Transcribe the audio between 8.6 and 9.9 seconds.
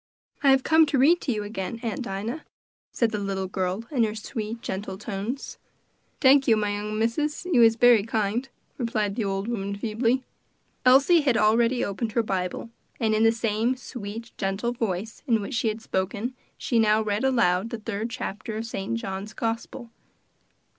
replied the old woman